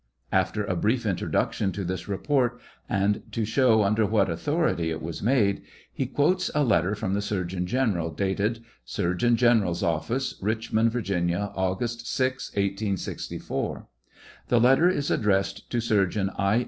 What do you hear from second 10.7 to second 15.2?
Virginia, August 6, 1864." The letter is